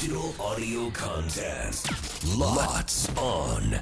[0.00, 1.88] Digital audio contest.
[2.38, 3.80] Lots on.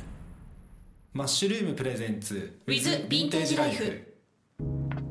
[1.13, 4.03] マッシュルームプレゼンツ With Vintage Life.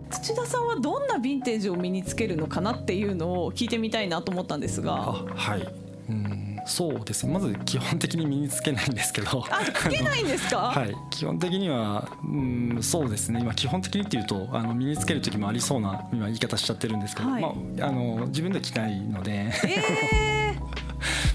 [0.10, 4.94] 土田さんはどんなヴィンテージを身につけるのかなっていうのを聞いてみたいなと思ったんですが。
[4.96, 5.68] あはい。
[6.10, 7.28] うんそうです。
[7.28, 9.46] ねまず基本的に身につけないんですけど。
[9.52, 10.58] あつけないんですか？
[10.74, 10.96] はい。
[11.12, 13.42] 基本的にはうんそうですね。
[13.42, 17.42] 今基本的にっていうとあの身につける時もありそうな今言い方しちゃってるんですけど、はい。
[17.44, 19.52] まああの自分では着ないので。
[19.68, 20.35] え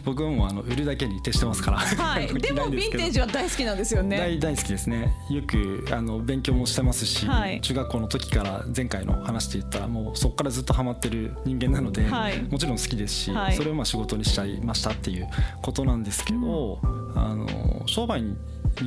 [0.05, 2.29] 僕はもうあの売るだけに徹してますから、ー、はい。
[2.29, 4.16] 着 でもヴィンテージは大好きなんですよね。
[4.19, 5.15] 大大好きですね。
[5.30, 7.61] よくあの勉強もしてますし、はい。
[7.61, 12.43] 中学校の時から前回の話で言ったらもうそこからずっとハマってる人間なので、はい。
[12.43, 13.55] もちろん好きですし、はい。
[13.55, 15.29] それをまあ仕事にしちゃいましたっていう
[15.62, 16.80] ことなんですけど、
[17.15, 18.37] あの商売に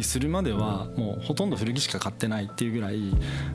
[0.02, 3.00] するまではもうほとんど古着しか買ってないっていうぐらい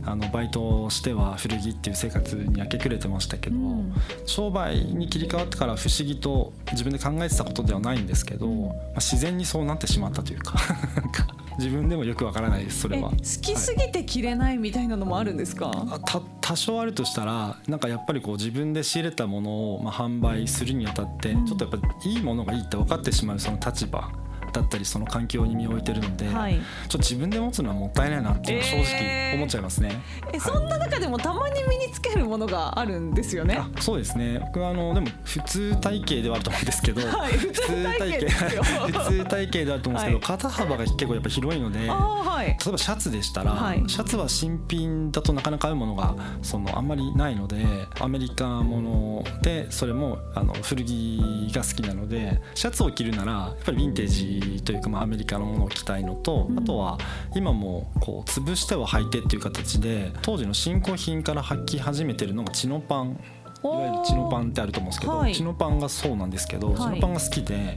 [0.05, 3.95] あのバイトをしては古着っていう生活に明け暮れてましたけど、うん。
[4.27, 10.59] 商売に切り替わってから不思議と自分で考えてたことではないんですけど、まあ、自然にそうなってしまったというか
[11.59, 13.11] 自分でもよくわからないですそれは。
[13.13, 21.47] え好きすぎて着れないみたいなのもあるんですか、あた多少あるとしたらなんかやっぱりこう自分で仕入れたものをまあ販売するにあたってうん。
[21.47, 24.09] ちょっとやっぱいいものがいいって分かってしまうその立場
[24.53, 26.55] だったりその環境に身を置いてるので、はい。
[26.55, 30.01] ちょっと自分で持つのはもったいないなって正直思っちゃいますね。
[30.33, 33.59] えそんな中でもたまに身につけるものがあるんですよね？
[33.59, 34.39] あそうですね。
[34.41, 40.21] 僕はあのでも普通体型ではあると思うんですけど、 はい普通体型普通体型では あると思うんですけど、はい。
[40.21, 41.79] 肩幅が結構やっぱ広いので。
[41.79, 43.83] 例えばシャツでしたら、はい。
[43.87, 47.65] シャツは新品だとなかなか合うものがそのあんまりないので
[48.01, 56.59] アメリカものでそれもあの古着が好きなのでシャツを着るならやっぱりヴィンテージというか、まあ、アメリカのものを着たいのと、うん。
[56.59, 56.99] あとは
[57.35, 63.21] 今もこう潰しては履いてっていう形で当時の新興品から履き始めてるのがチノパン。
[63.65, 65.35] いわゆるチノパンってあると思うんですけど、はい。
[65.35, 66.77] チノパンがそうなんですけど、はい。
[66.77, 67.77] チノパンが好きで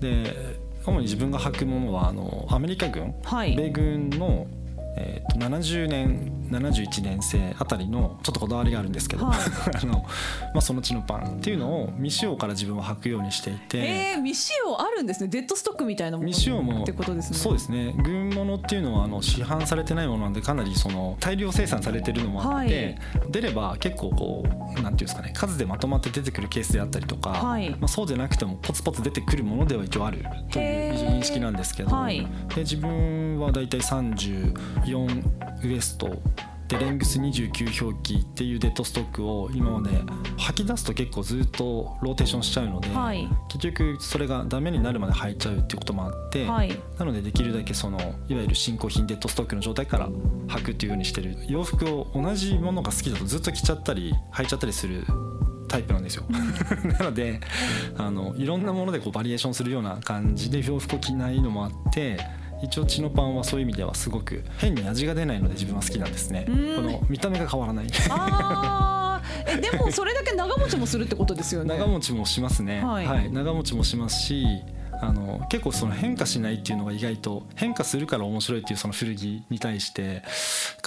[0.00, 0.36] で
[0.84, 3.54] 主に自分が履くものはあのアメリカ軍、はい。
[3.54, 4.48] 米軍の、
[4.96, 9.38] えー、と70年71年生あたりのちょっとこだわりがあるんですけど、はい。
[9.82, 10.04] あの
[10.54, 13.78] まあ、そのチノパンっていうのを未使用から自分は履くようにしていて。
[13.78, 15.28] えー、未使用あるんですね。
[15.28, 17.38] デッドストックみたいなもの未使用もってことですね。
[17.38, 17.94] そうですね。
[18.02, 22.96] 軍物っていうのはあの市販されてないものなんでかなりその大量生産されてるのもあって、
[23.30, 27.70] 出れば結構こうなんていうんですかね数でまとまって出てくるケースであったりとか、はい。
[27.70, 36.20] まあ、そうじゃなくてもポツポツ出てくるものでは一応あるという認識なんですけど、はいで自分はだいたい34ウエスト
[36.72, 39.90] でレングス29表記っていうデッドストックを今まで
[40.38, 43.28] 吐き出すと結構ずっとローテーションしちゃうので、はい。
[43.48, 46.74] 結局それがダメになるまで履いちゃうっていうこともあって、はい。
[46.98, 50.08] なのでできるだけそのいわゆる新興品デッドストックの状態から
[50.48, 51.36] 履くっていうようにしてる。
[51.46, 55.04] 洋服を同じものが好きだとずっと着ちゃったり履いちゃったりする
[55.68, 56.24] タイプなんですよ。
[56.98, 57.40] なので
[57.98, 62.18] あのいろんなものでこうバリエーションするような感じで洋服を着ないのもあって
[62.62, 66.46] 一応チノパンはそういう意味ではすごく変に味が出ないので自分は好きなんですね。
[66.48, 66.76] うん。
[66.76, 67.86] この見た目が変わらない。
[69.60, 71.76] でもそれだけ長持ちもするってことですよね。
[71.76, 73.30] 長持ちもしますね、ははいい。
[73.30, 74.62] 長持ちもしますし
[75.02, 80.22] あの結構その変化しないっていうのが意外と変化するから面白いっていうその古着に対して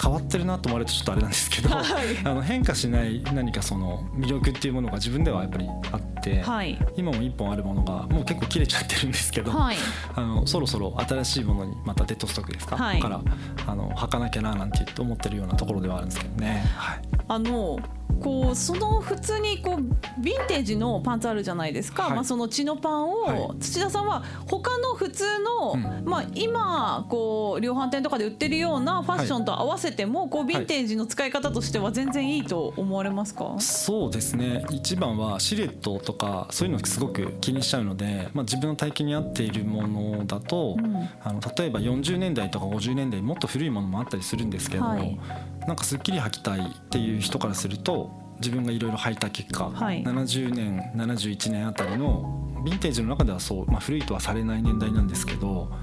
[0.02, 1.84] 変わってるなと思われるとちょっとあれなんですけど、 はい。
[2.24, 6.78] あの変化しない何かその魅力っていうものが自分ではやっぱりあって、はい。
[6.96, 9.76] 今も一本あるものがもう結構切れちゃってるんですけど、はい。
[10.16, 13.00] あのそろそろ新しいものにまたデッドストックですか、はい。
[13.00, 13.20] から
[13.66, 16.64] あの履かなきゃななんて思ってるようなところではあるんですけどね。
[16.74, 17.00] はい。
[17.28, 17.78] あの
[18.22, 19.74] こうその普通にこう
[20.20, 22.12] ヴィンテージのパンツあるじゃないですか、はい。
[22.12, 23.58] まあ、そのチノパンを、はい。
[23.60, 34.64] 土田さんは他の普通の、うんまあ、今こう量販店とかで売ってるようなファッションと合わせても、こうヴィンテージの使い方としては全然いいと思われますか、そうですね。
[34.70, 40.96] 一番はシルエットとかそういうのすごく気にしちゃうので、まあ、自分の体型に合っているものだと、うん。
[41.22, 45.18] あの例えば40年代とか50年代もっと古いものもあったりするんですけど、はい。
[45.66, 48.05] なんかすっきり履きたいっていう人からすると
[48.36, 50.02] 自分がいろいろ履いた結果、はい。
[50.04, 55.78] 70年71年あたりのヴィンテージの中ではそう、まあ、古いとはされない年代なんですけど、ま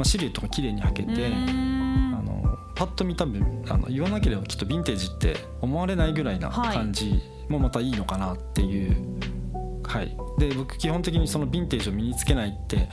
[0.00, 1.12] あ、シルエットが綺麗に履けて。
[1.12, 6.76] あのパッと見多分あの言わなければきっとヴィンテージって思われないぐらいなはい。
[6.76, 8.96] 感じもまたいいのかなっていう、
[9.82, 10.14] はい。
[10.38, 12.88] で僕基本的にそのヴィンテージを身につけないって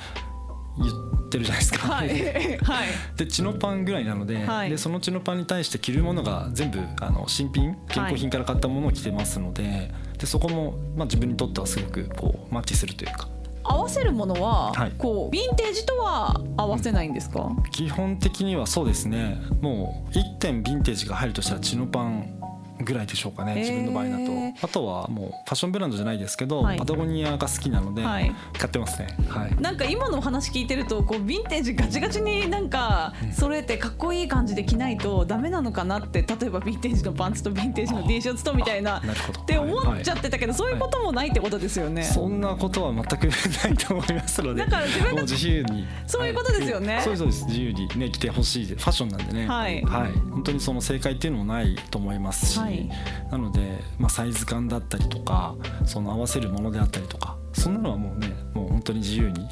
[0.78, 1.88] 言ってるじゃないですか。
[1.88, 2.10] はい。
[2.64, 2.88] はい。
[3.18, 4.70] でチノパンぐらいなので,、はい。
[4.70, 13.28] でそのチノパンに対して着るものが全部あの新品健康品から買ったものを着てますので,、でそこも、まあ、自分にとってはすごくこうマッチするというか。
[13.66, 14.92] 合わせるものは、はい。
[14.98, 19.42] こうヴィンテージとは合わせないんですか、基本的にはそうですね。
[19.62, 22.43] もう1点ヴィンテージが入るとしたらチノパン
[22.80, 24.66] ぐらいでしょうかね自分の場合だと。
[24.66, 26.78] あとはもうファッションブランドじゃないですけど、はい。
[26.78, 28.34] パタゴニアが好きなのではい。
[28.58, 29.16] 買ってますね。
[29.28, 29.56] はい。
[29.62, 39.02] なんか今のお話聞いてるとこうヴィンテージガチガチになんか揃えてかっこいい感じで着ないとダメなのかなって例えばヴィンテージのパンツとヴィンテージの T シャツとみたいなっ
[39.46, 42.04] て思っちゃってたけどそういうこともないってことですよね。
[42.04, 43.28] そんなことは全く
[43.64, 46.96] ないと思いますのでだから自分が自由にそういうことですよね。
[46.96, 47.04] はい。
[47.04, 49.48] そうですそうです自由にね着てほしいでファッションなんでね。
[49.48, 49.82] はい。
[49.84, 52.90] 本当にその正解っていうのもないと思いますし、はい。
[53.32, 55.56] なので、まあ、サイズ感だったりとか
[55.86, 59.48] その合わせるものであったりとかそんなのはもうねもう本当に自由に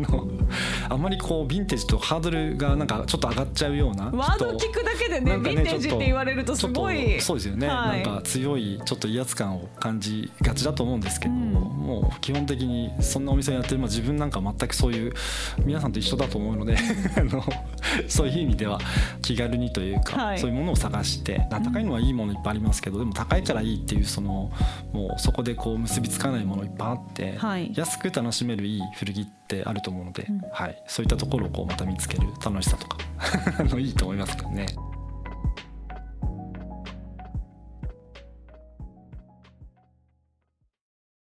[0.88, 7.20] あまりこうヴィンテージとハードルがなんかちょっと上がっちゃうようなワード聞くだけでねヴィンテージって言われるとすごい。
[7.20, 8.02] そうですよね、はい。
[8.02, 11.76] なんか強いちょっと威圧感を感じがちだと思うんですけども、うん。
[11.86, 15.12] もう基本的にそんなお店をやってる、まあ、自分なんか全くそういう
[15.64, 16.76] 皆さんと一緒だと思うので
[17.16, 17.44] あの
[18.08, 18.78] そういう意味では
[19.22, 20.38] 気軽にというか、はい。
[20.38, 24.50] そういうものを探して高いのはいいものいっぱいありますけどでも高いからいいっていうその
[24.92, 27.72] もうそこでこう結びつかないものいっぱいあって、はい。
[27.74, 30.40] 安く楽しめるいい古着ってあると思うので、うん。
[30.52, 32.98] はい、そういったところをこうまた見つける楽しさとか
[33.58, 34.66] あ のいいと思いますけどね。